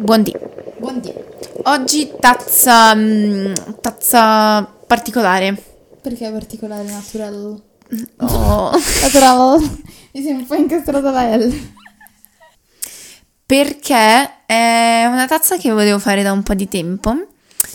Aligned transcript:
Buondì. 0.00 0.34
Buondì. 0.78 1.12
Oggi 1.64 2.10
tazza, 2.18 2.94
mm, 2.94 3.52
tazza 3.82 4.64
particolare. 4.86 5.62
Perché 6.00 6.30
particolare 6.30 6.84
natural? 6.84 7.62
Oh. 8.16 8.70
Natural. 9.02 9.60
Mi 10.12 10.22
sei 10.22 10.32
un 10.32 10.46
po' 10.46 10.54
incastrata 10.54 11.10
la 11.10 11.36
L. 11.36 11.52
Perché 13.44 14.44
è 14.46 15.04
una 15.06 15.26
tazza 15.26 15.58
che 15.58 15.70
volevo 15.70 15.98
fare 15.98 16.22
da 16.22 16.32
un 16.32 16.42
po' 16.42 16.54
di 16.54 16.66
tempo. 16.66 17.14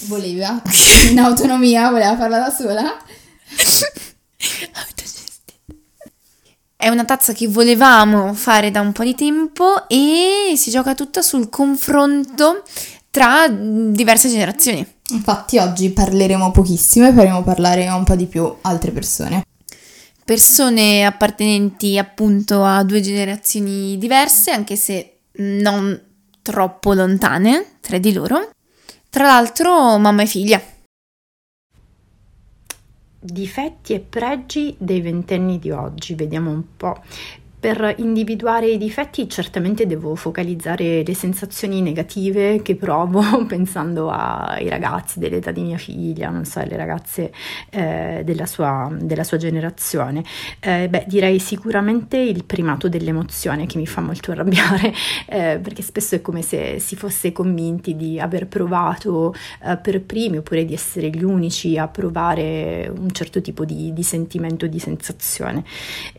Voleva. 0.07 0.63
In 1.11 1.19
autonomia, 1.19 1.91
voleva 1.91 2.17
farla 2.17 2.39
da 2.39 2.49
sola. 2.49 2.97
È 6.85 6.89
una 6.89 7.03
tazza 7.03 7.33
che 7.33 7.47
volevamo 7.47 8.35
fare 8.35 8.69
da 8.69 8.79
un 8.79 8.91
po' 8.91 9.03
di 9.03 9.15
tempo 9.15 9.89
e 9.89 10.53
si 10.55 10.69
gioca 10.69 10.93
tutta 10.93 11.23
sul 11.23 11.49
confronto 11.49 12.61
tra 13.09 13.47
diverse 13.49 14.29
generazioni. 14.29 14.85
Infatti 15.09 15.57
oggi 15.57 15.89
parleremo 15.89 16.51
pochissimo 16.51 17.07
e 17.07 17.11
faremo 17.11 17.41
parlare 17.41 17.87
un 17.87 18.03
po' 18.03 18.13
di 18.13 18.27
più 18.27 18.55
altre 18.61 18.91
persone. 18.91 19.43
Persone 20.23 21.03
appartenenti 21.03 21.97
appunto 21.97 22.63
a 22.63 22.83
due 22.83 23.01
generazioni 23.01 23.97
diverse, 23.97 24.51
anche 24.51 24.75
se 24.75 25.21
non 25.37 25.99
troppo 26.43 26.93
lontane 26.93 27.77
tra 27.81 27.97
di 27.97 28.13
loro. 28.13 28.51
Tra 29.09 29.25
l'altro 29.25 29.97
mamma 29.97 30.21
e 30.21 30.27
figlia. 30.27 30.61
Difetti 33.25 33.95
e 33.95 34.01
pregi 34.01 34.75
dei 34.77 35.01
ventenni 35.01 35.57
di 35.57 35.71
oggi, 35.71 36.13
vediamo 36.13 36.51
un 36.51 36.63
po'. 36.77 37.01
Per 37.65 37.95
individuare 37.97 38.67
i 38.67 38.77
difetti 38.77 39.27
certamente 39.27 39.87
devo 39.87 40.13
focalizzare 40.13 41.01
le 41.03 41.13
sensazioni 41.15 41.81
negative 41.81 42.61
che 42.61 42.75
provo 42.75 43.23
pensando 43.49 44.11
ai 44.11 44.69
ragazzi 44.69 45.17
dell'età 45.17 45.49
di 45.49 45.63
mia 45.63 45.79
figlia, 45.79 46.29
non 46.29 46.45
so, 46.45 46.59
alle 46.59 46.77
ragazze 46.77 47.33
eh, 47.71 48.21
della, 48.23 48.45
sua, 48.45 48.95
della, 48.95 49.23
sua, 49.23 49.37
generazione. 49.37 50.23
Eh, 50.59 50.87
beh, 50.87 51.05
direi 51.07 51.39
sicuramente 51.39 52.17
il 52.17 52.43
primato 52.43 52.87
dell'emozione 52.87 53.65
che 53.65 53.79
mi 53.79 53.87
fa 53.87 54.01
molto 54.01 54.29
arrabbiare, 54.29 54.93
eh, 55.25 55.59
perché 55.59 55.81
spesso 55.81 56.13
è 56.13 56.21
come 56.21 56.43
se 56.43 56.77
si 56.77 56.95
fosse 56.95 57.31
convinti 57.31 57.95
di 57.95 58.19
aver 58.19 58.45
provato 58.45 59.33
eh, 59.65 59.75
per 59.77 60.03
primi 60.03 60.37
oppure 60.37 60.65
di 60.65 60.75
essere 60.75 61.09
gli 61.09 61.23
unici 61.23 61.79
a 61.79 61.87
provare 61.87 62.93
un 62.95 63.09
certo 63.09 63.41
tipo 63.41 63.65
di, 63.65 63.91
di 63.91 64.03
sentimento, 64.03 64.67
di 64.67 64.77
sensazione. 64.77 65.63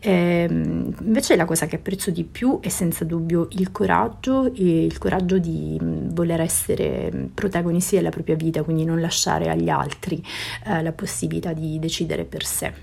Ehm, 0.01 0.93
invece 1.05 1.35
la 1.37 1.45
cosa 1.45 1.67
che 1.67 1.77
apprezzo 1.77 2.11
di 2.11 2.25
più 2.25 2.59
è 2.59 2.67
senza 2.67 3.05
dubbio 3.05 3.47
il 3.51 3.71
coraggio 3.71 4.53
e 4.53 4.83
il 4.83 4.97
coraggio 4.97 5.37
di 5.37 5.79
mm, 5.81 6.09
voler 6.09 6.41
essere 6.41 7.09
mm, 7.13 7.25
protagonisti 7.27 7.95
della 7.95 8.09
propria 8.09 8.35
vita, 8.35 8.63
quindi 8.63 8.83
non 8.83 8.99
lasciare 8.99 9.49
agli 9.49 9.69
altri 9.69 10.21
eh, 10.65 10.81
la 10.81 10.91
possibilità 10.91 11.53
di 11.53 11.79
decidere 11.79 12.25
per 12.25 12.43
sé. 12.43 12.73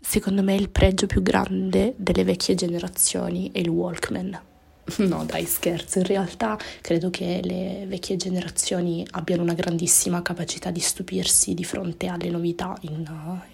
Secondo 0.00 0.42
me 0.42 0.54
il 0.54 0.68
pregio 0.70 1.06
più 1.06 1.22
grande 1.22 1.94
delle 1.96 2.24
vecchie 2.24 2.54
generazioni 2.54 3.50
è 3.52 3.58
il 3.58 3.68
Walkman. 3.68 4.47
No, 4.98 5.24
dai, 5.24 5.44
scherzo. 5.44 5.98
In 5.98 6.06
realtà 6.06 6.58
credo 6.80 7.10
che 7.10 7.40
le 7.42 7.84
vecchie 7.86 8.16
generazioni 8.16 9.06
abbiano 9.12 9.42
una 9.42 9.54
grandissima 9.54 10.22
capacità 10.22 10.70
di 10.70 10.80
stupirsi 10.80 11.54
di 11.54 11.64
fronte 11.64 12.06
alle 12.06 12.30
novità 12.30 12.76
in, 12.80 13.06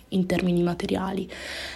in 0.09 0.27
termini 0.27 0.63
materiali. 0.63 1.29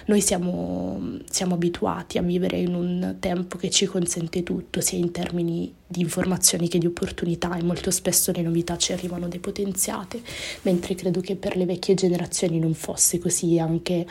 Noi 0.06 0.20
siamo, 0.20 1.18
siamo 1.28 1.54
abituati 1.54 2.18
a 2.18 2.22
vivere 2.22 2.58
in 2.58 2.74
un 2.74 3.16
tempo 3.18 3.58
che 3.58 3.70
ci 3.70 3.86
consente 3.86 4.42
tutto, 4.42 4.80
sia 4.80 4.98
in 4.98 5.10
termini 5.10 5.74
di 5.86 6.00
informazioni 6.00 6.68
che 6.68 6.78
di 6.78 6.86
opportunità 6.86 7.56
e 7.56 7.62
molto 7.62 7.90
spesso 7.90 8.32
le 8.32 8.42
novità 8.42 8.76
ci 8.76 8.92
arrivano 8.92 9.26
depotenziate, 9.26 10.20
mentre 10.62 10.94
credo 10.94 11.20
che 11.20 11.36
per 11.36 11.56
le 11.56 11.64
vecchie 11.64 11.94
generazioni 11.94 12.58
non 12.58 12.74
fosse 12.74 13.18
così 13.18 13.58
anche 13.58 14.06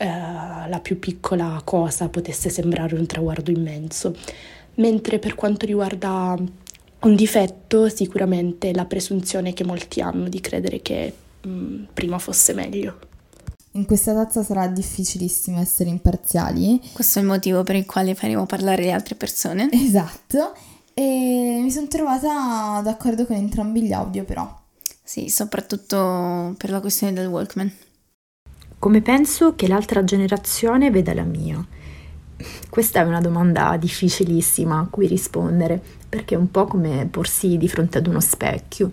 eh, 0.00 0.06
la 0.06 0.80
più 0.80 0.98
piccola 0.98 1.60
cosa 1.64 2.08
potesse 2.08 2.50
sembrare 2.50 2.94
un 2.94 3.04
traguardo 3.06 3.50
immenso 3.50 4.14
mentre 4.78 5.18
per 5.18 5.34
quanto 5.34 5.66
riguarda 5.66 6.36
un 7.00 7.14
difetto 7.14 7.88
sicuramente 7.88 8.72
la 8.72 8.84
presunzione 8.84 9.52
che 9.52 9.64
molti 9.64 10.00
hanno 10.00 10.28
di 10.28 10.40
credere 10.40 10.82
che 10.82 11.12
mh, 11.42 11.48
mm, 11.48 11.84
prima 11.92 12.18
fosse 12.18 12.54
meglio. 12.54 12.98
In 13.72 13.84
questa 13.84 14.12
tazza 14.12 14.42
sarà 14.42 14.66
difficilissimo 14.66 15.60
essere 15.60 15.90
imparziali. 15.90 16.80
Questo 16.92 17.18
è 17.18 17.22
il 17.22 17.28
motivo 17.28 17.62
per 17.62 17.76
il 17.76 17.86
quale 17.86 18.14
faremo 18.14 18.46
parlare 18.46 18.82
le 18.82 18.92
altre 18.92 19.14
persone. 19.14 19.68
Esatto. 19.88 20.54
E 20.94 21.60
mi 21.62 21.70
sono 21.70 21.86
trovata 21.86 22.80
d'accordo 22.82 23.24
con 23.24 23.36
entrambi 23.36 23.82
gli 23.82 23.92
audio 23.92 24.24
però. 24.24 24.52
Sì, 25.04 25.28
soprattutto 25.28 26.54
per 26.58 26.70
la 26.70 26.80
questione 26.80 27.12
del 27.12 27.28
Walkman. 27.28 27.72
Come 28.80 29.00
penso 29.00 29.54
che 29.54 29.68
l'altra 29.68 30.02
generazione 30.02 30.90
veda 30.90 31.14
la 31.14 31.22
mia. 31.22 31.64
Questa 32.68 33.00
è 33.00 33.04
una 33.04 33.20
domanda 33.20 33.76
difficilissima 33.76 34.78
a 34.78 34.86
cui 34.88 35.06
rispondere, 35.06 35.80
perché 36.08 36.34
è 36.34 36.38
un 36.38 36.50
po' 36.50 36.66
come 36.66 37.08
porsi 37.10 37.56
di 37.56 37.68
fronte 37.68 37.98
ad 37.98 38.06
uno 38.06 38.20
specchio. 38.20 38.92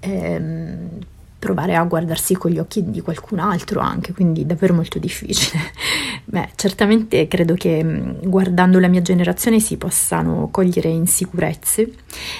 Ehm, 0.00 0.98
provare 1.40 1.74
a 1.74 1.82
guardarsi 1.84 2.34
con 2.34 2.50
gli 2.50 2.58
occhi 2.58 2.90
di 2.90 3.00
qualcun 3.00 3.38
altro 3.38 3.80
anche, 3.80 4.12
quindi 4.12 4.44
davvero 4.44 4.74
molto 4.74 4.98
difficile. 4.98 5.58
Beh, 6.26 6.50
certamente 6.54 7.26
credo 7.26 7.54
che 7.54 7.82
mm, 7.82 8.28
guardando 8.28 8.78
la 8.78 8.88
mia 8.88 9.00
generazione 9.00 9.58
si 9.58 9.78
possano 9.78 10.50
cogliere 10.52 10.90
insicurezze, 10.90 11.92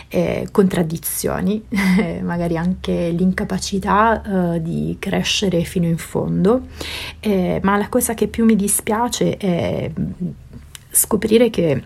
eh, 0.08 0.48
contraddizioni, 0.52 1.64
eh, 1.98 2.20
magari 2.22 2.58
anche 2.58 3.08
l'incapacità 3.08 4.54
eh, 4.54 4.62
di 4.62 4.94
crescere 4.98 5.64
fino 5.64 5.86
in 5.86 5.98
fondo, 5.98 6.66
eh, 7.20 7.58
ma 7.62 7.78
la 7.78 7.88
cosa 7.88 8.12
che 8.12 8.28
più 8.28 8.44
mi 8.44 8.54
dispiace 8.54 9.38
è 9.38 9.90
mm, 9.98 10.28
scoprire 10.90 11.48
che 11.48 11.82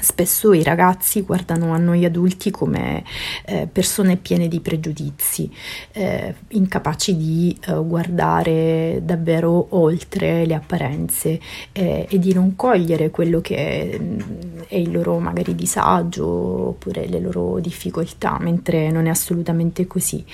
Spesso 0.00 0.52
i 0.52 0.64
ragazzi 0.64 1.22
guardano 1.22 1.72
a 1.72 1.78
noi 1.78 2.04
adulti 2.04 2.50
come 2.50 3.04
eh, 3.46 3.68
persone 3.70 4.16
piene 4.16 4.48
di 4.48 4.58
pregiudizi, 4.58 5.50
eh, 5.92 6.34
incapaci 6.48 7.16
di 7.16 7.56
eh, 7.66 7.74
guardare 7.74 9.00
davvero 9.04 9.68
oltre 9.70 10.46
le 10.46 10.54
apparenze 10.54 11.40
eh, 11.72 12.06
e 12.10 12.18
di 12.18 12.34
non 12.34 12.56
cogliere 12.56 13.10
quello 13.10 13.40
che 13.40 13.98
mm, 13.98 14.18
è 14.66 14.76
il 14.76 14.90
loro 14.90 15.20
magari 15.20 15.54
disagio 15.54 16.26
oppure 16.26 17.06
le 17.06 17.20
loro 17.20 17.60
difficoltà, 17.60 18.36
mentre 18.40 18.90
non 18.90 19.06
è 19.06 19.10
assolutamente 19.10 19.86
così. 19.86 20.24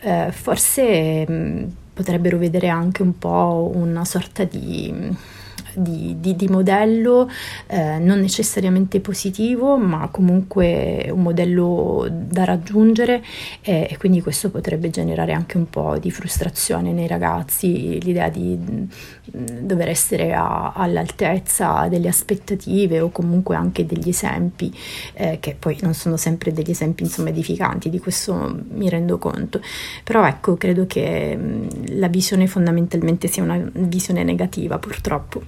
Eh, 0.00 0.32
forse 0.32 1.24
mh, 1.26 1.32
mm, 1.32 1.64
potrebbero 1.94 2.36
vedere 2.36 2.68
anche 2.68 3.02
un 3.02 3.16
po' 3.16 3.70
una 3.72 4.04
sorta 4.04 4.42
di 4.42 5.16
di, 5.74 6.16
di, 6.18 6.36
di 6.36 6.48
modello 6.48 7.30
eh, 7.66 7.98
non 7.98 8.20
necessariamente 8.20 9.00
positivo, 9.00 9.76
ma 9.76 10.08
comunque 10.08 11.08
un 11.10 11.22
modello 11.22 12.06
da 12.10 12.44
raggiungere 12.44 13.22
e, 13.62 13.88
e, 13.90 13.96
quindi 13.98 14.20
questo 14.22 14.50
potrebbe 14.50 14.90
generare 14.90 15.32
anche 15.32 15.56
un 15.56 15.68
po' 15.68 15.98
di 15.98 16.10
frustrazione 16.10 16.92
nei 16.92 17.06
ragazzi, 17.06 18.00
l'idea 18.00 18.28
di 18.28 18.56
mh, 18.56 19.60
dover 19.60 19.88
essere 19.88 20.34
a, 20.34 20.72
all'altezza 20.72 21.88
delle 21.88 22.08
aspettative 22.08 23.00
o 23.00 23.10
comunque 23.10 23.56
anche 23.56 23.86
degli 23.86 24.08
esempi, 24.08 24.74
eh, 25.14 25.38
che 25.40 25.56
poi 25.58 25.78
non 25.82 25.94
sono 25.94 26.16
sempre 26.16 26.52
degli 26.52 26.70
esempi 26.70 27.02
insomma 27.02 27.30
edificanti, 27.30 27.90
di 27.90 27.98
questo 27.98 28.62
mi 28.70 28.88
rendo 28.88 29.18
conto. 29.18 29.60
Però 30.02 30.26
ecco, 30.26 30.56
credo 30.56 30.86
che 30.86 31.36
mh, 31.36 31.98
la 31.98 32.08
visione 32.08 32.46
fondamentalmente 32.46 33.28
sia 33.28 33.42
una 33.42 33.60
visione 33.72 34.22
negativa 34.24 34.78
purtroppo. 34.78 35.42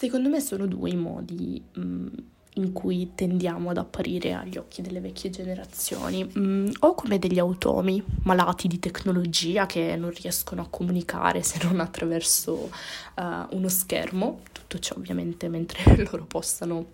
Secondo 0.00 0.28
me 0.28 0.38
sono 0.38 0.66
due 0.66 0.90
i 0.90 0.94
modi 0.94 1.60
mh, 1.72 1.80
mm, 1.80 2.06
in 2.54 2.72
cui 2.72 3.14
tendiamo 3.16 3.70
ad 3.70 3.78
apparire 3.78 4.32
agli 4.32 4.56
occhi 4.56 4.80
delle 4.80 5.00
vecchie 5.00 5.28
generazioni, 5.28 6.22
mh, 6.22 6.40
mm, 6.40 6.68
o 6.78 6.94
come 6.94 7.18
degli 7.18 7.40
automi 7.40 8.00
malati 8.22 8.68
di 8.68 8.78
tecnologia 8.78 9.66
che 9.66 9.96
non 9.96 10.10
riescono 10.10 10.62
a 10.62 10.68
comunicare 10.70 11.42
se 11.42 11.58
non 11.64 11.80
attraverso 11.80 12.70
uh, 13.16 13.56
uno 13.56 13.68
schermo, 13.68 14.42
tutto 14.52 14.78
ciò 14.78 14.94
ovviamente 14.94 15.48
mentre 15.48 15.96
loro 16.08 16.26
postano 16.26 16.86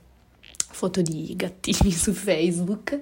foto 0.56 1.02
di 1.02 1.34
gattini 1.36 1.90
su 1.90 2.10
Facebook 2.14 2.98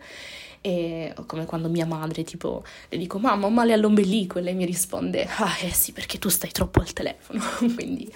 e 0.62 1.12
come 1.26 1.44
quando 1.44 1.68
mia 1.68 1.84
madre 1.84 2.22
tipo 2.22 2.64
le 2.88 2.96
dico 2.96 3.18
mamma 3.18 3.46
ho 3.46 3.50
male 3.50 3.72
all'ombelico 3.72 4.38
e 4.38 4.42
lei 4.42 4.54
mi 4.54 4.64
risponde 4.64 5.26
ah 5.26 5.58
eh 5.60 5.72
sì 5.72 5.90
perché 5.90 6.18
tu 6.18 6.28
stai 6.28 6.52
troppo 6.52 6.80
al 6.80 6.92
telefono 6.92 7.42
quindi 7.74 8.10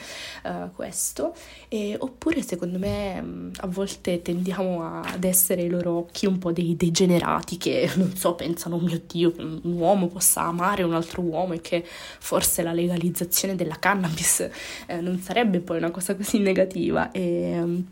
uh, 0.45 0.71
questo. 0.75 1.35
E, 1.69 1.97
oppure 1.99 2.43
secondo 2.43 2.79
me 2.79 3.21
mm, 3.21 3.51
a 3.59 3.67
volte 3.67 4.23
tendiamo 4.23 5.03
ad 5.03 5.25
essere 5.25 5.63
ai 5.63 5.69
loro 5.69 5.99
occhi 5.99 6.27
un 6.27 6.39
po' 6.39 6.53
dei 6.53 6.77
degenerati 6.77 7.57
che 7.57 7.91
non 7.97 8.15
so 8.15 8.35
pensano 8.37 8.77
oh 8.77 8.81
mio 8.81 9.03
dio 9.05 9.33
un 9.39 9.61
uomo 9.65 10.07
possa 10.07 10.43
amare 10.43 10.85
un 10.85 10.95
altro 10.95 11.23
uomo 11.23 11.55
e 11.55 11.61
che 11.61 11.85
forse 11.85 12.63
la 12.63 12.73
legalizzazione 12.73 13.57
della 13.57 13.79
cannabis 13.79 14.49
eh, 14.87 15.01
non 15.01 15.19
sarebbe 15.19 15.59
poi 15.59 15.79
una 15.79 15.91
cosa 15.91 16.15
così 16.15 16.39
negativa 16.39 17.11
e 17.11 17.61
um, 17.61 17.85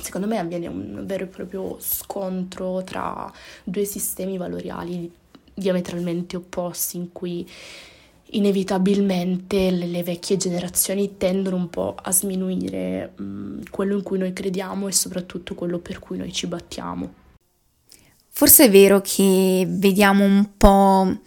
secondo 0.00 0.26
me 0.26 0.38
avviene 0.38 0.66
un 0.66 1.02
vero 1.04 1.24
e 1.24 1.26
proprio 1.28 1.76
scontro 1.78 2.82
tra 2.84 3.32
due 3.64 3.84
sistemi 3.84 4.36
valoriali 4.36 5.10
diametralmente 5.54 6.36
opposti 6.36 6.96
in 6.96 7.12
cui 7.12 7.48
inevitabilmente 8.32 9.70
le, 9.70 10.02
vecchie 10.02 10.36
generazioni 10.36 11.16
tendono 11.16 11.56
un 11.56 11.68
po' 11.68 11.96
a 12.00 12.12
sminuire 12.12 13.12
mh, 13.16 13.70
quello 13.70 13.96
in 13.96 14.02
cui 14.02 14.18
noi 14.18 14.32
crediamo 14.32 14.88
e 14.88 14.92
soprattutto 14.92 15.54
quello 15.54 15.78
per 15.78 15.98
cui 15.98 16.16
noi 16.16 16.32
ci 16.32 16.46
battiamo. 16.46 17.14
Forse 18.28 18.66
è 18.66 18.70
vero 18.70 19.00
che 19.02 19.66
vediamo 19.68 20.24
un 20.24 20.50
po' 20.56 21.18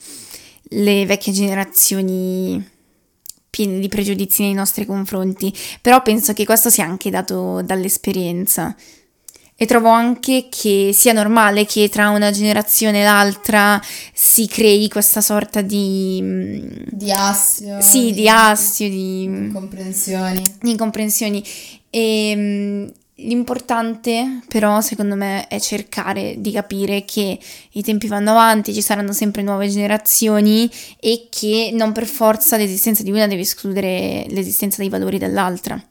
le 0.69 1.05
vecchie 1.05 1.33
generazioni 1.33 2.71
piene 3.53 3.77
di 3.77 3.87
pregiudizi 3.87 4.41
nei 4.41 4.53
nostri 4.53 4.83
confronti, 4.83 5.53
però 5.79 6.01
penso 6.01 6.33
che 6.33 6.43
questo 6.43 6.71
sia 6.71 6.85
anche 6.85 7.11
dato 7.11 7.61
dall'esperienza. 7.61 8.75
E 9.55 9.67
trovo 9.67 9.89
anche 9.89 10.47
che 10.49 10.89
sia 10.91 11.13
normale 11.13 11.67
che 11.67 11.87
tra 11.87 12.09
una 12.09 12.31
generazione 12.31 13.01
e 13.01 13.03
l'altra 13.03 13.79
si 14.11 14.47
crei 14.47 14.89
questa 14.89 15.21
sorta 15.21 15.61
di... 15.61 16.19
Mm, 16.19 16.67
di 16.89 17.11
assio. 17.11 17.79
Sì, 17.79 18.05
di, 18.05 18.13
di 18.13 18.27
assio, 18.27 18.89
di... 18.89 19.23
Incomprensioni. 19.25 20.43
Di 20.59 20.71
incomprensioni. 20.71 21.43
E 21.91 22.33
mm, 22.35 22.87
L'importante 23.23 24.41
però 24.47 24.81
secondo 24.81 25.15
me 25.15 25.47
è 25.47 25.59
cercare 25.59 26.35
di 26.37 26.51
capire 26.51 27.05
che 27.05 27.39
i 27.71 27.81
tempi 27.81 28.07
vanno 28.07 28.31
avanti, 28.31 28.73
ci 28.73 28.81
saranno 28.81 29.13
sempre 29.13 29.41
nuove 29.41 29.67
generazioni 29.67 30.69
e 30.99 31.27
che 31.29 31.71
non 31.73 31.91
per 31.91 32.05
forza 32.05 32.57
l'esistenza 32.57 33.03
di 33.03 33.11
una 33.11 33.27
deve 33.27 33.41
escludere 33.41 34.25
l'esistenza 34.29 34.81
dei 34.81 34.89
valori 34.89 35.17
dell'altra. 35.17 35.81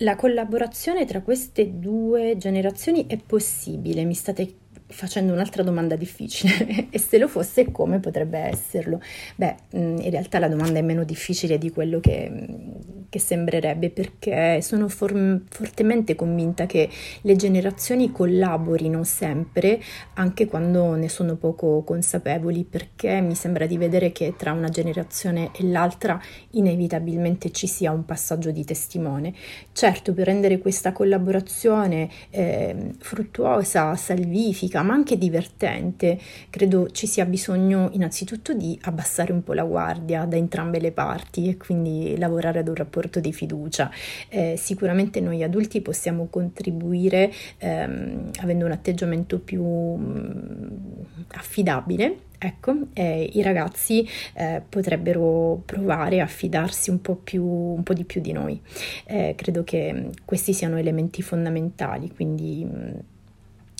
La 0.00 0.14
collaborazione 0.14 1.06
tra 1.06 1.22
queste 1.22 1.78
due 1.78 2.34
generazioni 2.36 3.06
è 3.06 3.16
possibile, 3.16 4.04
mi 4.04 4.14
state 4.14 4.56
facendo 4.88 5.32
un'altra 5.32 5.62
domanda 5.62 5.96
difficile 5.96 6.88
e 6.90 6.98
se 6.98 7.18
lo 7.18 7.28
fosse 7.28 7.70
come 7.72 7.98
potrebbe 7.98 8.38
esserlo? 8.38 9.00
Beh, 9.36 9.56
mm, 9.76 9.98
in 9.98 10.10
realtà 10.10 10.38
la 10.38 10.48
domanda 10.48 10.78
è 10.78 10.82
meno 10.82 11.04
difficile 11.04 11.58
di 11.58 11.70
quello 11.70 12.00
che, 12.00 12.28
mm, 12.30 13.02
che 13.08 13.18
sembrerebbe 13.18 13.90
perché 13.90 14.60
sono 14.62 14.88
for- 14.88 15.42
fortemente 15.48 16.14
convinta 16.14 16.66
che 16.66 16.88
le 17.22 17.36
generazioni 17.36 18.12
collaborino 18.12 19.04
sempre 19.04 19.80
anche 20.14 20.46
quando 20.46 20.94
ne 20.94 21.08
sono 21.08 21.36
poco 21.36 21.82
consapevoli 21.82 22.64
perché 22.64 23.20
mi 23.20 23.34
sembra 23.34 23.66
di 23.66 23.76
vedere 23.78 24.12
che 24.12 24.34
tra 24.36 24.52
una 24.52 24.68
generazione 24.68 25.50
e 25.54 25.64
l'altra 25.64 26.20
inevitabilmente 26.50 27.50
ci 27.50 27.66
sia 27.66 27.90
un 27.90 28.04
passaggio 28.04 28.50
di 28.50 28.64
testimone. 28.64 29.34
Certo, 29.72 30.12
per 30.12 30.26
rendere 30.26 30.58
questa 30.58 30.92
collaborazione 30.92 32.08
eh, 32.30 32.92
fruttuosa, 32.98 33.94
salvifica, 33.96 34.82
ma 34.82 34.94
anche 34.94 35.18
divertente. 35.18 36.18
Credo 36.50 36.90
ci 36.90 37.06
sia 37.06 37.24
bisogno 37.24 37.90
innanzitutto 37.92 38.52
di 38.52 38.78
abbassare 38.82 39.32
un 39.32 39.42
po' 39.42 39.52
la 39.52 39.64
guardia 39.64 40.24
da 40.24 40.36
entrambe 40.36 40.80
le 40.80 40.92
parti 40.92 41.48
e 41.48 41.56
quindi 41.56 42.16
lavorare 42.18 42.60
ad 42.60 42.68
un 42.68 42.74
rapporto 42.74 43.05
di 43.20 43.32
fiducia. 43.32 43.90
Eh, 44.28 44.56
sicuramente 44.56 45.20
noi 45.20 45.42
adulti 45.42 45.80
possiamo 45.80 46.26
contribuire 46.28 47.32
ehm, 47.58 48.30
avendo 48.40 48.64
un 48.64 48.72
atteggiamento 48.72 49.38
più 49.38 49.64
mh, 49.64 50.02
mm, 50.02 51.22
affidabile 51.28 52.24
Ecco, 52.38 52.88
eh, 52.92 53.30
i 53.32 53.42
ragazzi 53.42 54.06
eh, 54.34 54.62
potrebbero 54.68 55.62
provare 55.64 56.20
a 56.20 56.26
fidarsi 56.26 56.90
un 56.90 57.00
po, 57.00 57.16
più, 57.16 57.42
un 57.44 57.82
po' 57.82 57.94
di 57.94 58.04
più 58.04 58.20
di 58.20 58.32
noi. 58.32 58.60
Eh, 59.06 59.34
credo 59.36 59.64
che 59.64 60.10
questi 60.24 60.52
siano 60.52 60.76
elementi 60.76 61.22
fondamentali, 61.22 62.12
quindi 62.12 62.64
mm, 62.64 62.94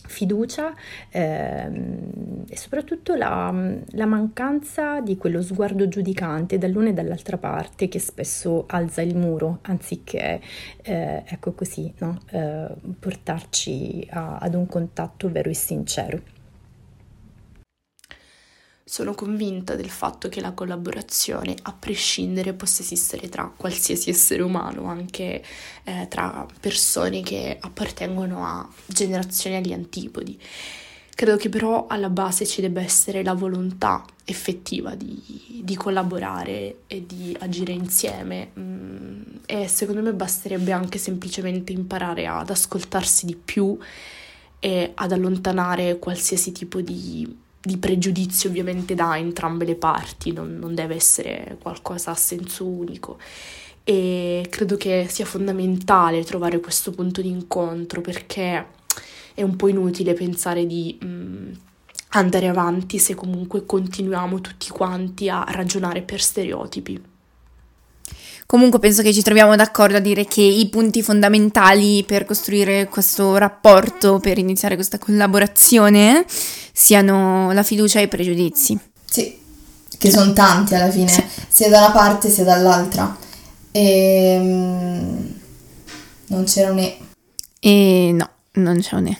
fiducia 0.06 0.74
ehm, 1.10 2.44
e 2.48 2.56
soprattutto 2.56 3.14
la, 3.14 3.52
la, 3.90 4.06
mancanza 4.06 5.00
di 5.00 5.16
quello 5.16 5.42
sguardo 5.42 5.88
giudicante 5.88 6.58
dall'una 6.58 6.90
e 6.90 6.92
dall'altra 6.92 7.36
parte 7.38 7.88
che 7.88 7.98
spesso 7.98 8.64
alza 8.68 9.02
il 9.02 9.16
muro 9.16 9.58
anziché, 9.62 10.40
eh, 10.82 11.22
ecco 11.26 11.52
così, 11.52 11.92
no? 11.98 12.20
eh, 12.30 12.68
portarci 12.98 14.06
a, 14.10 14.38
ad 14.38 14.54
un 14.54 14.66
contatto 14.66 15.30
vero 15.30 15.50
e 15.50 15.54
sincero. 15.54 16.35
Sono 18.88 19.14
convinta 19.14 19.74
del 19.74 19.90
fatto 19.90 20.28
che 20.28 20.40
la 20.40 20.52
collaborazione, 20.52 21.56
a 21.62 21.72
prescindere, 21.72 22.52
possa 22.52 22.82
esistere 22.82 23.28
tra 23.28 23.52
qualsiasi 23.54 24.10
essere 24.10 24.42
umano, 24.42 24.84
anche 24.84 25.42
eh, 25.82 26.06
tra 26.08 26.46
persone 26.60 27.20
che 27.22 27.58
appartengono 27.60 28.46
a 28.46 28.68
generazioni 28.86 29.56
agli 29.56 29.72
antipodi. 29.72 30.40
Credo 31.16 31.36
che 31.36 31.48
però 31.48 31.88
alla 31.88 32.10
base 32.10 32.46
ci 32.46 32.60
debba 32.60 32.80
essere 32.80 33.24
la 33.24 33.34
volontà 33.34 34.04
effettiva 34.24 34.94
di, 34.94 35.62
di 35.64 35.74
collaborare 35.74 36.82
e 36.86 37.04
di 37.04 37.36
agire 37.40 37.72
insieme 37.72 38.52
mm, 38.56 39.22
e 39.46 39.66
secondo 39.66 40.00
me 40.00 40.12
basterebbe 40.12 40.70
anche 40.70 40.98
semplicemente 40.98 41.72
imparare 41.72 42.28
ad 42.28 42.50
ascoltarsi 42.50 43.26
di 43.26 43.34
più 43.34 43.76
e 44.60 44.92
ad 44.94 45.10
allontanare 45.10 45.98
qualsiasi 45.98 46.52
tipo 46.52 46.80
di 46.80 47.44
di 47.66 47.78
pregiudizio 47.78 48.48
ovviamente 48.48 48.94
da 48.94 49.18
entrambe 49.18 49.64
le 49.64 49.74
parti, 49.74 50.32
non, 50.32 50.56
non 50.56 50.74
deve 50.74 50.94
essere 50.94 51.58
qualcosa 51.60 52.12
a 52.12 52.14
senso 52.14 52.64
unico. 52.64 53.18
E 53.82 54.46
credo 54.48 54.76
che 54.76 55.06
sia 55.10 55.24
fondamentale 55.24 56.22
trovare 56.22 56.60
questo 56.60 56.92
punto 56.92 57.20
di 57.20 57.28
incontro 57.28 58.00
perché 58.00 58.66
è 59.34 59.42
un 59.42 59.56
po' 59.56 59.66
inutile 59.68 60.14
pensare 60.14 60.64
di 60.64 60.96
mh, 61.00 61.06
mm, 61.06 61.52
andare 62.10 62.46
avanti 62.46 62.98
se 62.98 63.14
comunque 63.14 63.66
continuiamo 63.66 64.40
tutti 64.40 64.68
quanti 64.68 65.28
a 65.28 65.44
ragionare 65.48 66.02
per 66.02 66.20
stereotipi. 66.20 67.14
Comunque 68.46 68.78
penso 68.78 69.02
che 69.02 69.12
ci 69.12 69.22
troviamo 69.22 69.56
d'accordo 69.56 69.96
a 69.96 70.00
dire 70.00 70.24
che 70.24 70.40
i 70.40 70.68
punti 70.68 71.02
fondamentali 71.02 72.04
per 72.04 72.24
costruire 72.24 72.86
questo 72.88 73.36
rapporto, 73.36 74.20
per 74.20 74.38
iniziare 74.38 74.76
questa 74.76 74.98
collaborazione, 74.98 76.24
siano 76.72 77.50
la 77.50 77.64
fiducia 77.64 77.98
e 77.98 78.04
i 78.04 78.08
pregiudizi. 78.08 78.78
Sì, 79.04 79.36
che 79.98 80.10
sono 80.12 80.32
tanti 80.32 80.76
alla 80.76 80.90
fine, 80.90 81.08
sì. 81.08 81.24
sia 81.48 81.68
da 81.68 81.78
una 81.78 81.90
parte 81.90 82.30
sia 82.30 82.44
dall'altra. 82.44 83.16
E 83.72 84.36
um, 84.40 85.34
non 86.26 86.44
c'era 86.44 86.70
un 86.70 86.78
E. 86.78 86.98
E 87.58 88.12
no, 88.12 88.30
non 88.52 88.78
c'è 88.78 88.94
un 88.94 89.06
E. 89.08 89.18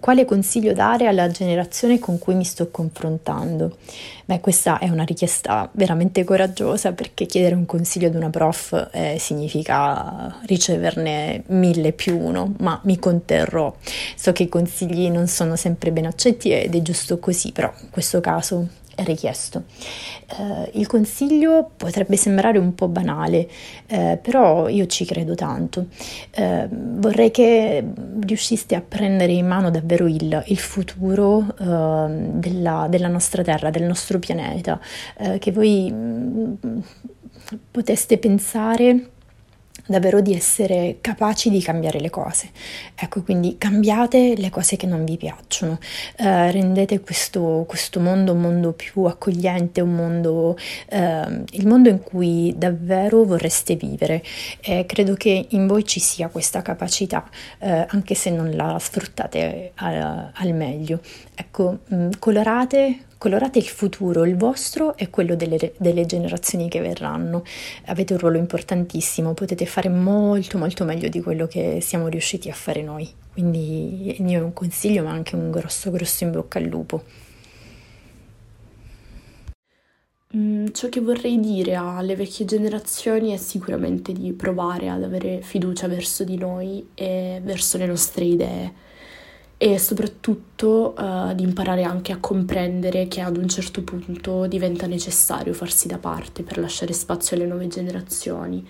Quale 0.00 0.24
consiglio 0.24 0.72
dare 0.72 1.06
alla 1.06 1.28
generazione 1.30 1.98
con 1.98 2.18
cui 2.18 2.34
mi 2.34 2.44
sto 2.44 2.70
confrontando? 2.70 3.76
Beh, 4.24 4.40
questa 4.40 4.78
è 4.78 4.88
una 4.88 5.02
richiesta 5.04 5.68
veramente 5.72 6.24
coraggiosa 6.24 6.92
perché 6.92 7.26
chiedere 7.26 7.54
un 7.54 7.66
consiglio 7.66 8.06
ad 8.06 8.14
una 8.14 8.30
prof 8.30 8.88
eh, 8.92 9.18
significa 9.18 10.40
riceverne 10.46 11.42
mille 11.48 11.92
più 11.92 12.18
uno, 12.18 12.54
ma 12.60 12.80
mi 12.84 12.98
conterrò. 12.98 13.74
So 14.16 14.32
che 14.32 14.44
i 14.44 14.48
consigli 14.48 15.10
non 15.10 15.26
sono 15.26 15.54
sempre 15.54 15.92
ben 15.92 16.06
accetti 16.06 16.50
ed 16.50 16.74
è 16.74 16.80
giusto 16.80 17.18
così, 17.18 17.52
però 17.52 17.70
in 17.82 17.90
questo 17.90 18.20
caso 18.22 18.66
richiesto. 19.04 19.64
Eh, 20.38 20.70
il 20.74 20.86
consiglio 20.86 21.70
potrebbe 21.76 22.16
sembrare 22.16 22.58
un 22.58 22.74
po' 22.74 22.88
banale, 22.88 23.48
eh, 23.86 24.18
però 24.20 24.68
io 24.68 24.86
ci 24.86 25.04
credo 25.04 25.34
tanto. 25.34 25.86
Eh, 26.30 26.68
vorrei 26.70 27.30
che 27.30 27.84
riusciste 28.20 28.74
a 28.74 28.80
prendere 28.80 29.32
in 29.32 29.46
mano 29.46 29.70
davvero 29.70 30.06
il, 30.06 30.42
il 30.46 30.58
futuro 30.58 31.46
ehm, 31.58 32.40
della, 32.40 32.86
della, 32.88 33.08
nostra 33.08 33.42
Terra, 33.42 33.70
del 33.70 33.84
nostro 33.84 34.18
pianeta, 34.18 34.80
eh, 35.18 35.38
che 35.38 35.52
voi 35.52 35.90
mm, 35.92 36.54
poteste 37.70 38.18
pensare 38.18 39.10
davvero 39.90 40.20
di 40.20 40.34
essere 40.34 40.98
capaci 41.00 41.50
di 41.50 41.60
cambiare 41.60 41.98
le 41.98 42.10
cose. 42.10 42.50
Ecco, 42.94 43.22
quindi 43.22 43.58
cambiate 43.58 44.34
le 44.36 44.48
cose 44.48 44.76
che 44.76 44.86
non 44.86 45.04
vi 45.04 45.16
piacciono, 45.16 45.78
eh, 46.16 46.52
rendete 46.52 47.00
questo, 47.00 47.64
questo, 47.66 47.98
mondo 47.98 48.32
un 48.32 48.40
mondo 48.40 48.72
più 48.72 49.02
accogliente, 49.04 49.80
un 49.80 49.92
mondo, 49.92 50.56
eh, 50.88 51.42
il 51.50 51.66
mondo 51.66 51.88
in 51.88 52.00
cui 52.02 52.54
davvero 52.56 53.24
vorreste 53.24 53.74
vivere. 53.74 54.22
E 54.60 54.86
credo 54.86 55.14
che 55.14 55.46
in 55.48 55.66
voi 55.66 55.84
ci 55.84 55.98
sia 55.98 56.28
questa 56.28 56.62
capacità, 56.62 57.28
eh, 57.58 57.86
anche 57.88 58.14
se 58.14 58.30
non 58.30 58.52
la 58.52 58.78
sfruttate 58.78 59.72
al, 59.74 60.30
al 60.32 60.52
meglio. 60.54 61.00
Ecco, 61.34 61.80
mh, 61.88 61.96
mm, 61.96 62.10
colorate 62.20 62.98
colorate 63.20 63.58
il 63.58 63.66
futuro, 63.66 64.24
il 64.24 64.34
vostro 64.34 64.96
e 64.96 65.10
quello 65.10 65.36
delle, 65.36 65.74
delle, 65.76 66.06
generazioni 66.06 66.70
che 66.70 66.80
verranno. 66.80 67.44
Avete 67.84 68.14
un 68.14 68.18
ruolo 68.18 68.38
importantissimo, 68.38 69.34
potete 69.34 69.66
fare 69.66 69.90
molto 69.90 70.56
molto 70.56 70.86
meglio 70.86 71.10
di 71.10 71.20
quello 71.20 71.46
che 71.46 71.80
siamo 71.82 72.08
riusciti 72.08 72.48
a 72.48 72.54
fare 72.54 72.80
noi. 72.80 73.06
Quindi 73.30 74.16
il 74.16 74.22
mio 74.22 74.40
è 74.40 74.42
un 74.42 74.54
consiglio, 74.54 75.02
ma 75.02 75.10
anche 75.10 75.36
un 75.36 75.50
grosso 75.50 75.90
grosso 75.90 76.24
in 76.24 76.30
bocca 76.30 76.58
al 76.58 76.64
lupo. 76.64 77.04
Mm, 80.34 80.68
ciò 80.72 80.88
che 80.88 81.00
vorrei 81.00 81.38
dire 81.38 81.74
alle 81.74 82.16
vecchie 82.16 82.46
generazioni 82.46 83.34
è 83.34 83.36
sicuramente 83.36 84.14
di 84.14 84.32
provare 84.32 84.88
ad 84.88 85.02
avere 85.02 85.42
fiducia 85.42 85.88
verso 85.88 86.24
di 86.24 86.38
noi 86.38 86.88
e 86.94 87.42
verso 87.44 87.76
le 87.76 87.86
nostre 87.86 88.24
idee 88.24 88.88
e 89.62 89.78
soprattutto 89.78 90.94
uh, 90.96 91.34
di 91.34 91.42
imparare 91.42 91.82
anche 91.82 92.12
a 92.12 92.16
comprendere 92.16 93.08
che 93.08 93.20
ad 93.20 93.36
un 93.36 93.46
certo 93.46 93.82
punto 93.82 94.46
diventa 94.46 94.86
necessario 94.86 95.52
farsi 95.52 95.86
da 95.86 95.98
parte 95.98 96.42
per 96.42 96.56
lasciare 96.56 96.94
spazio 96.94 97.36
alle 97.36 97.44
nuove 97.44 97.68
generazioni. 97.68 98.66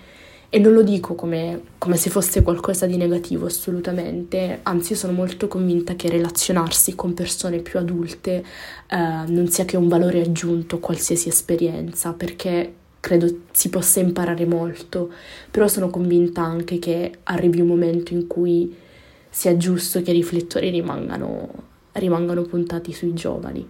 E 0.48 0.58
non 0.58 0.72
lo 0.72 0.82
dico 0.82 1.14
come, 1.14 1.60
come, 1.78 1.96
se 1.96 2.10
fosse 2.10 2.42
qualcosa 2.42 2.86
di 2.86 2.96
negativo 2.96 3.46
assolutamente, 3.46 4.58
anzi 4.64 4.96
sono 4.96 5.12
molto 5.12 5.46
convinta 5.46 5.94
che 5.94 6.08
relazionarsi 6.08 6.96
con 6.96 7.14
persone 7.14 7.60
più 7.60 7.78
adulte 7.78 8.44
eh, 8.88 8.96
non 9.28 9.46
sia 9.46 9.64
che 9.64 9.76
un 9.76 9.86
valore 9.86 10.22
aggiunto 10.22 10.74
a 10.74 10.80
qualsiasi 10.80 11.28
esperienza, 11.28 12.14
perché 12.14 12.74
credo 12.98 13.42
si 13.52 13.68
possa 13.68 14.00
imparare 14.00 14.44
molto, 14.44 15.12
però 15.52 15.68
sono 15.68 15.88
convinta 15.88 16.42
anche 16.42 16.80
che 16.80 17.12
arrivi 17.22 17.60
un 17.60 17.68
momento 17.68 18.12
in 18.12 18.26
cui 18.26 18.88
sia 19.30 19.56
giusto 19.56 20.02
che 20.02 20.10
i 20.10 20.14
riflettori 20.14 20.68
rimangano, 20.70 21.48
rimangano 21.92 22.42
puntati 22.42 22.92
sui 22.92 23.14
giovani. 23.14 23.66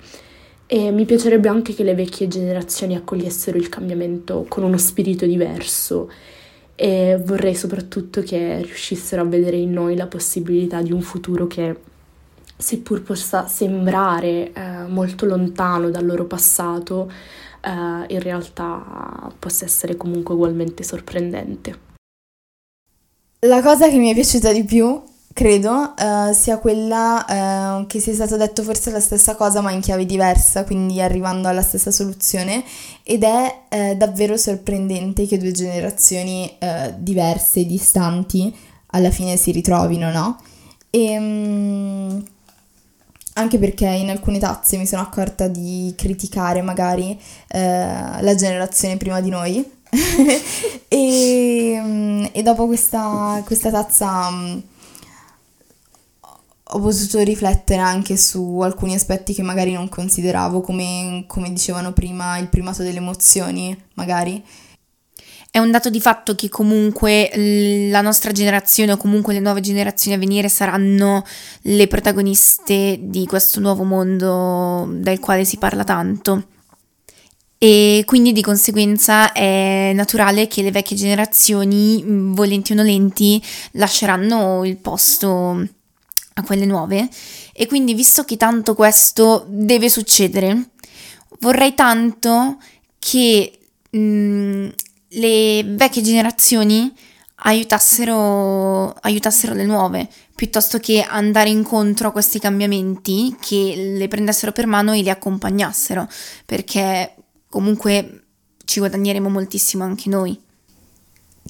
E 0.67 0.90
mi 0.90 1.05
piacerebbe 1.05 1.49
anche 1.49 1.75
che 1.75 1.83
le 1.83 1.95
vecchie 1.95 2.29
generazioni 2.29 2.97
accogliessero 2.97 3.59
il 3.59 3.69
cambiamento 3.69 4.47
con 4.49 4.62
uno 4.62 4.79
spirito 4.79 5.26
diverso 5.26 6.11
e 6.76 7.21
vorrei 7.23 7.55
soprattutto 7.55 8.23
che 8.23 8.62
riuscissero 8.62 9.23
a 9.23 9.26
vedere 9.26 9.57
in 9.57 9.73
noi 9.73 9.97
la 9.97 10.07
possibilità 10.07 10.81
di 10.81 10.93
un 10.93 11.02
futuro 11.02 11.47
che 11.47 11.76
seppur 12.57 13.02
possa 13.02 13.47
sembrare 13.47 14.52
eh, 14.52 14.87
molto 14.88 15.26
lontano 15.26 15.90
dal 15.90 16.07
loro 16.07 16.25
passato, 16.25 17.11
eh, 17.61 18.14
in 18.14 18.21
realtà 18.21 19.31
possa 19.38 19.64
essere 19.64 19.97
comunque 19.97 20.35
ugualmente 20.35 20.83
sorprendente. 20.83 21.88
La 23.40 23.61
cosa 23.62 23.88
che 23.88 23.97
mi 23.97 24.11
è 24.11 24.14
piaciuta 24.14 24.52
di 24.52 24.64
più 24.64 25.02
credo 25.33 25.95
uh, 25.97 26.33
sia 26.33 26.59
quella 26.59 27.79
uh, 27.79 27.87
che 27.87 28.01
sia 28.01 28.13
stato 28.13 28.37
detto 28.37 28.63
forse 28.63 28.91
la 28.91 29.01
stessa 29.01 29.35
cosa 29.37 29.61
ma 29.61 29.71
in 29.71 29.81
chiave 29.81 30.05
diversa, 30.05 30.65
quindi 30.65 31.01
arrivando 31.01 31.49
alla 31.49 31.63
stessa 31.63 31.91
soluzione 31.91 32.65
ed 33.03 33.23
è 33.23 33.63
uh, 33.69 33.97
davvero 33.97 34.37
sorprendente 34.37 35.27
che 35.27 35.39
due 35.39 35.53
generazioni 35.53 36.59
diverse, 36.97 37.65
distanti, 37.65 38.55
alla 38.89 39.11
fine 39.11 39.37
si 39.37 39.53
ritrovino, 39.53 40.11
no? 40.11 40.39
E, 40.91 41.19
um, 41.19 42.23
anche 43.35 43.59
perché 43.59 43.87
in 43.87 44.11
alcune 44.11 44.39
tazze 44.39 44.77
mi 44.77 44.87
sono 44.87 45.03
accorta 45.03 45.47
di 45.47 45.95
criticare 45.97 46.63
magari 46.63 47.19
la 47.49 48.35
generazione 48.35 48.97
prima 48.97 49.21
di 49.21 49.31
noi 49.31 49.65
e, 50.89 51.81
um, 51.83 52.29
e, 52.33 52.43
dopo 52.43 52.67
questa, 52.67 53.43
questa 53.47 53.71
tazza 53.71 54.29
um, 54.29 54.63
ho 56.73 56.81
potuto 56.81 57.21
riflettere 57.21 57.81
anche 57.81 58.17
su 58.17 58.61
alcuni 58.61 58.95
aspetti 58.95 59.35
che 59.35 59.43
magari 59.43 59.73
non 59.73 59.89
consideravo, 59.89 60.61
come, 60.61 61.25
come 61.27 61.53
dicevano 61.53 61.93
prima, 61.93 62.39
il 62.39 62.49
primato 62.49 62.83
delle 62.83 62.99
emozioni, 62.99 63.77
magari. 63.95 64.43
È 65.53 65.59
un 65.59 65.73
dato 65.73 65.91
di 65.91 66.00
fatto 66.00 66.37
che 66.37 66.49
comunque 66.49 67.29
la 67.91 68.00
nostra 68.03 68.31
generazione 68.31 68.93
o 68.93 68.97
comunque 68.97 69.33
le 69.33 69.41
nuove 69.41 69.61
generazioni 69.61 70.17
a 70.17 70.21
venire 70.21 70.49
saranno 70.49 71.25
le 71.62 71.89
protagoniste 71.89 73.00
di 73.03 73.27
questo 73.27 73.59
nuovo 73.59 73.83
mondo 73.83 74.89
del 74.93 75.19
quale 75.19 75.45
si 75.45 75.57
parla 75.57 75.83
tanto. 75.83 76.47
E 77.59 78.05
quindi 78.07 78.33
di 78.33 78.43
conseguenza 78.43 79.33
è 79.33 79.91
naturale 79.93 80.47
che 80.47 80.62
le 80.62 80.71
vecchie 80.71 80.97
generazioni, 80.97 82.03
volenti 82.07 82.73
o 82.73 82.77
nolenti, 82.77 83.43
lasceranno 83.73 84.65
il 84.65 84.77
posto 84.77 85.67
a 86.35 86.43
quelle 86.43 86.67
nuove 86.67 87.09
e 87.53 87.67
quindi 87.67 87.95
visto 87.95 88.25
che 88.25 88.37
tanto 88.37 88.75
questo 88.75 89.45
deve 89.49 89.89
succedere, 89.89 90.71
vorrei 91.41 91.75
tanto 91.75 92.59
che 92.99 93.59
mh, 93.91 93.99
mm, 93.99 94.69
le 95.09 95.65
vecchie 95.65 96.03
generazioni 96.03 96.93
aiutassero, 97.43 98.93
aiutassero 98.93 99.55
le 99.55 99.65
nuove, 99.65 100.09
piuttosto 100.35 100.79
che 100.79 101.03
andare 101.03 101.49
incontro 101.49 102.09
a 102.09 102.13
questi 102.13 102.39
cambiamenti, 102.39 103.37
che 103.41 103.95
le 103.97 104.09
prendessero 104.09 104.53
per 104.53 104.67
mano 104.67 104.93
e 104.93 105.03
le 105.03 105.11
accompagnassero, 105.11 106.09
perché 106.47 107.15
comunque 107.49 108.25
ci 108.65 108.79
guadagneremo 108.79 109.29
moltissimo 109.29 109.85
anche 109.85 110.09
noi. 110.09 110.39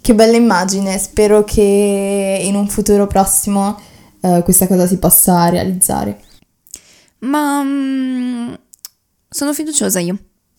Che 0.00 0.14
bella 0.14 0.36
immagine, 0.36 0.96
spero 0.98 1.44
che 1.44 2.40
in 2.42 2.54
un 2.54 2.68
futuro 2.68 3.06
prossimo 3.06 3.78
uh, 4.20 4.42
questa 4.42 4.66
cosa 4.66 4.86
si 4.86 4.98
possa 4.98 5.48
realizzare. 5.48 6.20
Ma 7.20 7.60
um, 7.60 8.58
sono 9.28 9.52
fiduciosa 9.52 10.00
io. 10.00 10.18